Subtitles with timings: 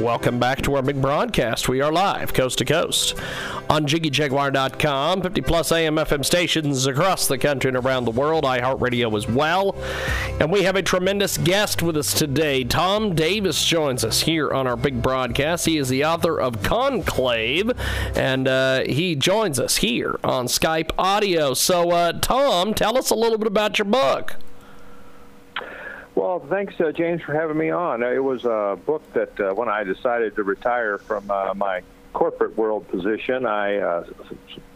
[0.00, 1.68] Welcome back to our big broadcast.
[1.68, 3.18] We are live, coast to coast,
[3.68, 9.14] on JiggyJaguar.com, 50 plus AM FM stations across the country and around the world, iHeartRadio
[9.14, 9.76] as well.
[10.40, 12.64] And we have a tremendous guest with us today.
[12.64, 15.66] Tom Davis joins us here on our big broadcast.
[15.66, 17.70] He is the author of Conclave,
[18.16, 21.52] and uh, he joins us here on Skype audio.
[21.52, 24.36] So, uh, Tom, tell us a little bit about your book.
[26.14, 28.02] Well, thanks, uh, James, for having me on.
[28.02, 31.82] Uh, It was a book that uh, when I decided to retire from uh, my
[32.12, 34.04] corporate world position, I uh,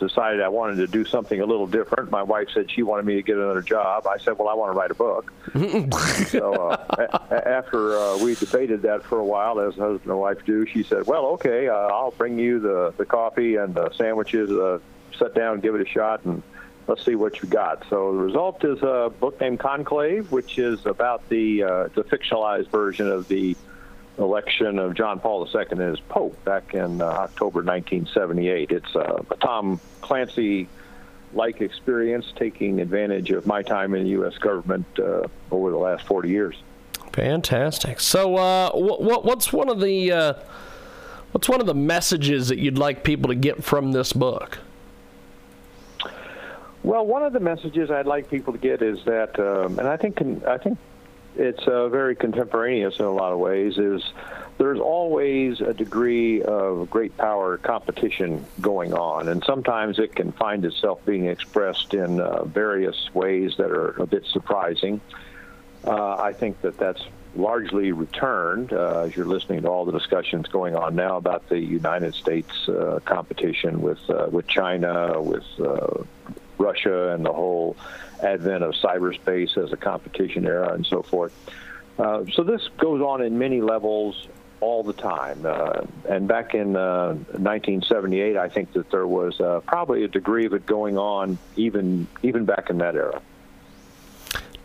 [0.00, 2.10] decided I wanted to do something a little different.
[2.10, 4.06] My wife said she wanted me to get another job.
[4.06, 5.30] I said, well, I want to write a book.
[6.30, 6.96] so uh,
[7.30, 10.82] a- after uh, we debated that for a while, as husband and wife do, she
[10.82, 14.50] said, well, okay, uh, I'll bring you the, the coffee and the sandwiches.
[14.50, 14.78] Uh,
[15.18, 16.42] sit down, give it a shot, and
[16.88, 17.84] let's see what you got.
[17.88, 22.68] So the result is a book named Conclave, which is about the uh, the fictionalized
[22.68, 23.56] version of the
[24.18, 28.72] election of John Paul II as Pope back in uh, October 1978.
[28.72, 30.66] It's uh, a Tom Clancy
[31.34, 34.36] like experience, taking advantage of my time in the U.S.
[34.38, 36.56] government uh, over the last 40 years.
[37.12, 38.00] Fantastic.
[38.00, 40.34] So, uh, what, what's one of the uh,
[41.32, 44.58] what's one of the messages that you'd like people to get from this book?
[46.82, 49.96] Well, one of the messages I'd like people to get is that, um, and I
[49.96, 50.78] think I think
[51.36, 53.78] it's uh, very contemporaneous in a lot of ways.
[53.78, 54.02] Is
[54.58, 60.64] there's always a degree of great power competition going on, and sometimes it can find
[60.64, 65.00] itself being expressed in uh, various ways that are a bit surprising.
[65.84, 67.02] Uh, I think that that's
[67.36, 71.58] largely returned uh, as you're listening to all the discussions going on now about the
[71.58, 76.02] United States uh, competition with uh, with China, with uh,
[76.58, 77.76] Russia, and the whole
[78.22, 81.32] advent of cyberspace as a competition era and so forth.
[81.98, 84.28] Uh, so this goes on in many levels
[84.60, 85.44] all the time.
[85.44, 90.46] Uh, and back in uh, 1978, I think that there was uh, probably a degree
[90.46, 93.20] of it going on even even back in that era.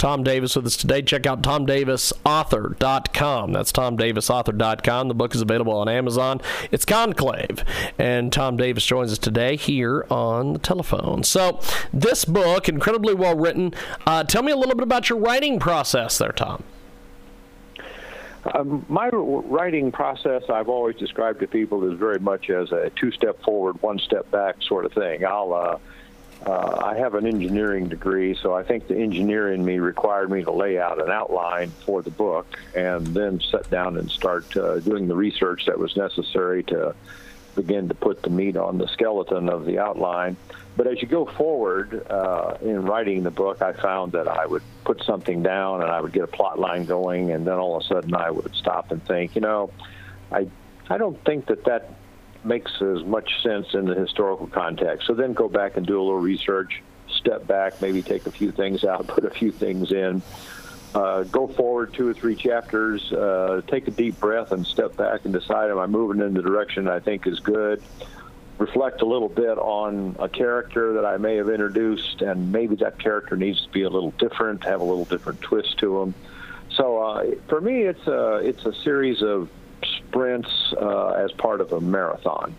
[0.03, 1.01] Tom Davis with us today.
[1.01, 3.53] Check out TomDavisAuthor.com.
[3.53, 5.07] That's TomDavisAuthor.com.
[5.07, 6.41] The book is available on Amazon.
[6.71, 7.63] It's Conclave.
[7.97, 11.23] And Tom Davis joins us today here on the telephone.
[11.23, 11.61] So,
[11.93, 13.73] this book, incredibly well written.
[14.05, 16.65] Uh, tell me a little bit about your writing process there, Tom.
[18.53, 23.41] Um, my writing process, I've always described to people as very much as a two-step
[23.41, 25.25] forward, one-step back sort of thing.
[25.25, 25.77] I'll, uh,
[26.45, 30.43] uh, I have an engineering degree, so I think the engineer in me required me
[30.43, 32.45] to lay out an outline for the book
[32.75, 36.95] and then sit down and start uh, doing the research that was necessary to
[37.55, 40.35] begin to put the meat on the skeleton of the outline.
[40.75, 44.63] But as you go forward uh, in writing the book, I found that I would
[44.83, 47.83] put something down and I would get a plot line going, and then all of
[47.83, 49.69] a sudden I would stop and think, you know,
[50.31, 50.47] I
[50.89, 51.91] I don't think that that
[52.45, 55.07] makes as much sense in the historical context.
[55.07, 58.51] So then go back and do a little research, step back, maybe take a few
[58.51, 60.21] things out, put a few things in.
[60.93, 65.25] Uh, go forward two or three chapters, uh, take a deep breath and step back
[65.25, 67.81] and decide am I moving in the direction I think is good
[68.57, 72.99] reflect a little bit on a character that I may have introduced, and maybe that
[72.99, 76.13] character needs to be a little different, have a little different twist to him.
[76.75, 79.49] So uh, for me, it's a it's a series of
[80.13, 82.55] sprints uh, as part of a marathon.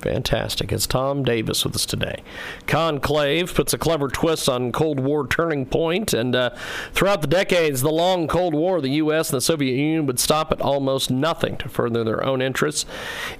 [0.00, 0.72] Fantastic.
[0.72, 2.22] It's Tom Davis with us today.
[2.66, 6.50] Conclave puts a clever twist on Cold War turning point, and uh,
[6.92, 9.30] throughout the decades, the long Cold War, the U.S.
[9.30, 12.84] and the Soviet Union would stop at almost nothing to further their own interests,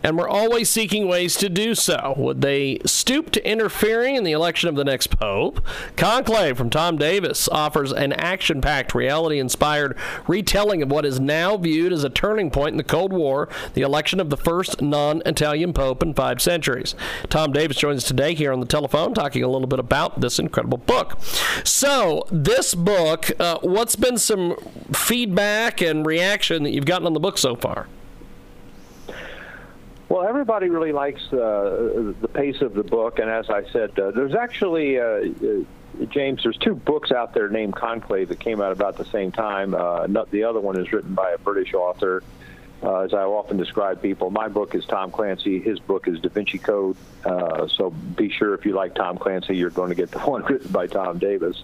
[0.03, 2.15] and were always seeking ways to do so.
[2.17, 5.61] Would they stoop to interfering in the election of the next pope?
[5.97, 9.97] Conclave from Tom Davis offers an action packed, reality inspired
[10.27, 13.83] retelling of what is now viewed as a turning point in the Cold War, the
[13.83, 16.95] election of the first non Italian pope in five centuries.
[17.29, 20.39] Tom Davis joins us today here on the telephone talking a little bit about this
[20.39, 21.19] incredible book.
[21.65, 24.57] So, this book, uh, what's been some
[24.93, 27.89] feedback and reaction that you've gotten on the book so far?
[30.09, 34.13] Well, everybody really likes uh, the pace of the book, and as I said, uh,
[34.13, 35.25] there's actually uh,
[36.11, 39.75] James, there's two books out there named Conclave that came out about the same time.
[39.75, 42.23] Uh, the other one is written by a British author.
[42.87, 45.59] Uh, as I often describe people, my book is Tom Clancy.
[45.59, 46.97] His book is Da Vinci Code.
[47.25, 50.45] Uh, so be sure if you like Tom Clancy, you're going to get the one
[50.45, 51.61] written by Tom Davis.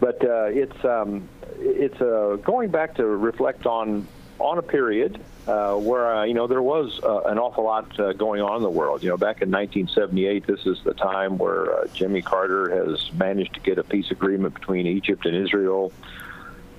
[0.00, 4.08] But uh, it's um, it's uh, going back to reflect on
[4.38, 8.56] on a period uh, where uh, you know there was an awful lot going on
[8.56, 9.02] in the world.
[9.02, 13.60] You know, back in 1978, this is the time where Jimmy Carter has managed to
[13.60, 15.92] get a peace agreement between Egypt and Israel.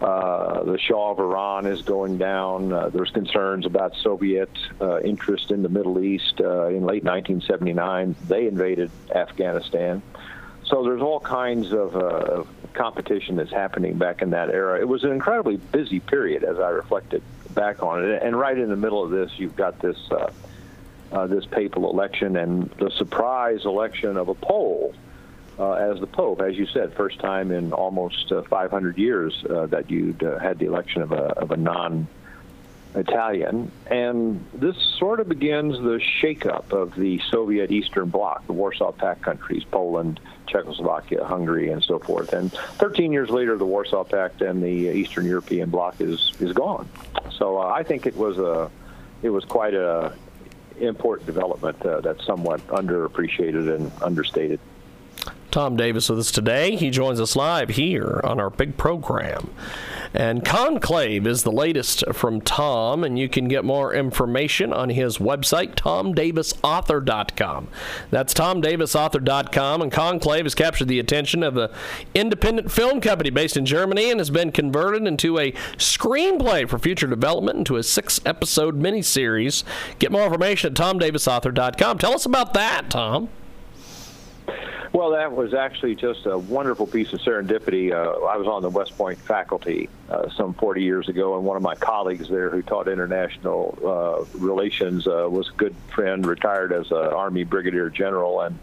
[0.02, 2.74] Uh, the Shah of Iran is going down.
[2.74, 4.50] Uh, there's concerns about Soviet
[4.82, 6.42] uh, interest in the Middle East.
[6.42, 10.02] Uh, in late 1979, they invaded Afghanistan.
[10.66, 12.44] So there's all kinds of uh,
[12.74, 14.80] competition that's happening back in that era.
[14.80, 17.22] It was an incredibly busy period as I reflected
[17.54, 18.24] back on it.
[18.24, 22.70] And right in the middle of this, you've got this uh, this papal election and
[22.80, 24.96] the surprise election of a Pole
[25.60, 26.42] uh, as the Pope.
[26.42, 30.60] As you said, first time in almost uh, 500 years uh, that you'd uh, had
[30.60, 32.08] the election of a, of a non
[32.96, 33.72] Italian.
[33.88, 39.22] And this sort of begins the shakeup of the Soviet Eastern Bloc, the Warsaw Pact
[39.22, 42.34] countries, Poland, Czechoslovakia, Hungary, and so forth.
[42.34, 46.88] And 13 years later, the Warsaw Pact and the Eastern European Bloc is is gone.
[47.38, 48.70] So uh, I think it was a
[49.22, 50.14] it was quite a
[50.80, 54.60] important development uh, that's somewhat underappreciated and understated.
[55.54, 56.76] Tom Davis with us today.
[56.76, 59.52] He joins us live here on our big program.
[60.12, 65.20] And Conclave is the latest from Tom, and you can get more information on his
[65.20, 67.68] website, tomdavisauthor.com.
[68.10, 71.70] That's tomdavisauthor.com, and Conclave has captured the attention of an
[72.16, 77.06] independent film company based in Germany and has been converted into a screenplay for future
[77.08, 79.64] development into a six episode miniseries.
[80.00, 82.00] Get more information at tomdavisauthor.com.
[82.00, 83.30] Tell us about that, Tom.
[84.94, 87.92] Well, that was actually just a wonderful piece of serendipity.
[87.92, 91.58] Uh, I was on the West Point faculty uh, some 40 years ago, and one
[91.58, 96.72] of my colleagues there who taught international uh, relations uh, was a good friend, retired
[96.72, 98.60] as an Army Brigadier General, and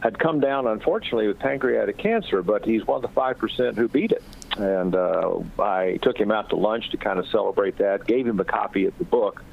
[0.00, 4.12] had come down, unfortunately, with pancreatic cancer, but he's one of the 5% who beat
[4.12, 4.22] it.
[4.56, 8.40] And uh, I took him out to lunch to kind of celebrate that, gave him
[8.40, 9.44] a copy of the book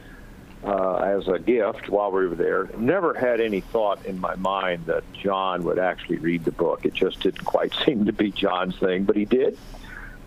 [0.66, 2.70] uh, as a gift while we were there.
[2.78, 6.86] Never had any thought in my mind that John would actually read the book.
[6.86, 9.58] It just didn't quite seem to be John's thing, but he did.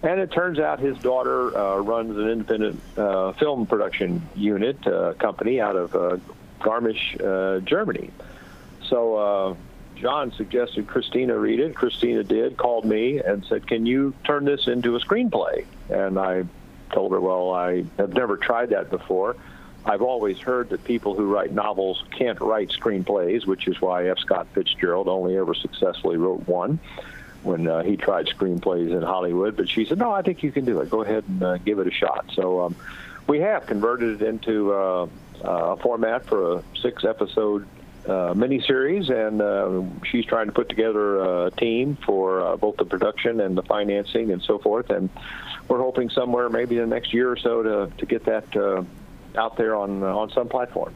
[0.03, 5.15] And it turns out his daughter uh, runs an independent uh, film production unit uh,
[5.15, 6.19] company out of uh,
[6.61, 8.13] Garmisch, uh, Germany.
[8.89, 9.55] So uh,
[9.97, 11.75] John suggested Christina read it.
[11.75, 15.67] Christina did, called me and said, Can you turn this into a screenplay?
[15.91, 16.45] And I
[16.93, 19.35] told her, Well, I have never tried that before.
[19.89, 24.19] I've always heard that people who write novels can't write screenplays, which is why F.
[24.19, 26.79] Scott Fitzgerald only ever successfully wrote one
[27.43, 29.57] when uh, he tried screenplays in Hollywood.
[29.57, 30.91] But she said, "No, I think you can do it.
[30.91, 32.77] Go ahead and uh, give it a shot." So um,
[33.27, 35.07] we have converted it into uh,
[35.41, 37.67] a format for a six-episode
[38.05, 42.85] uh, miniseries, and uh, she's trying to put together a team for uh, both the
[42.85, 44.91] production and the financing and so forth.
[44.91, 45.09] And
[45.67, 48.83] we're hoping somewhere, maybe in the next year or so, to to get that uh,
[49.37, 50.95] out there on uh, on some platform.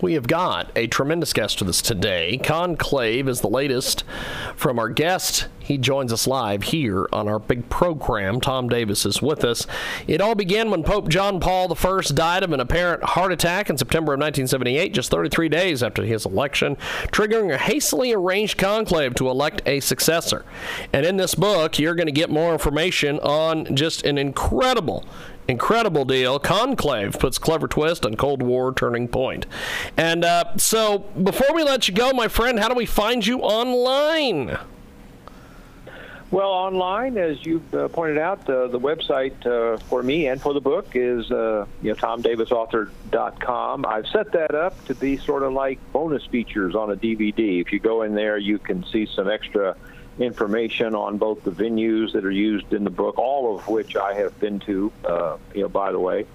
[0.00, 2.38] We have got a tremendous guest with us today.
[2.38, 4.04] Conclave is the latest
[4.54, 5.48] from our guest.
[5.66, 8.40] He joins us live here on our big program.
[8.40, 9.66] Tom Davis is with us.
[10.06, 13.76] It all began when Pope John Paul I died of an apparent heart attack in
[13.76, 16.76] September of 1978, just 33 days after his election,
[17.08, 20.44] triggering a hastily arranged conclave to elect a successor.
[20.92, 25.04] And in this book, you're going to get more information on just an incredible
[25.48, 26.38] incredible deal.
[26.38, 29.46] Conclave puts clever twist on Cold War turning point.
[29.96, 33.38] And uh, so, before we let you go, my friend, how do we find you
[33.40, 34.58] online?
[36.30, 40.52] Well, online, as you uh, pointed out, uh, the website uh, for me and for
[40.52, 43.86] the book is uh, you know tomdavisauthor.com.
[43.86, 47.60] I've set that up to be sort of like bonus features on a DVD.
[47.60, 49.76] If you go in there, you can see some extra
[50.18, 54.14] information on both the venues that are used in the book, all of which I
[54.14, 56.26] have been to, uh, you know, by the way.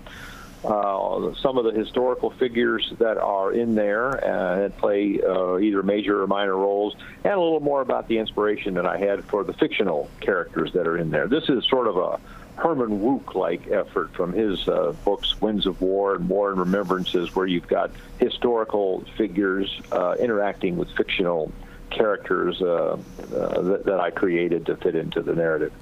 [0.63, 5.81] Uh, some of the historical figures that are in there uh, that play uh, either
[5.81, 9.43] major or minor roles, and a little more about the inspiration that I had for
[9.43, 11.27] the fictional characters that are in there.
[11.27, 12.19] This is sort of a
[12.57, 17.35] Herman Wouk like effort from his uh, books Winds of War and War and Remembrances,
[17.35, 17.89] where you've got
[18.19, 21.51] historical figures uh, interacting with fictional
[21.89, 22.97] characters uh,
[23.35, 25.73] uh, that, that, I created to fit into the narrative.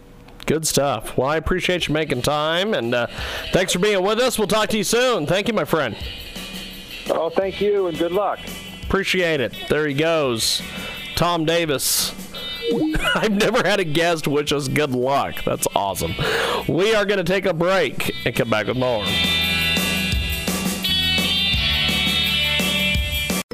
[0.49, 1.15] Good stuff.
[1.15, 3.05] Well, I appreciate you making time, and uh,
[3.51, 4.39] thanks for being with us.
[4.39, 5.27] We'll talk to you soon.
[5.27, 5.95] Thank you, my friend.
[7.07, 8.39] Oh, thank you, and good luck.
[8.81, 9.53] Appreciate it.
[9.69, 10.63] There he goes.
[11.15, 12.15] Tom Davis
[13.15, 15.35] I've never had a guest wish us good luck.
[15.45, 16.15] That's awesome.
[16.67, 19.05] We are going to take a break and come back with more.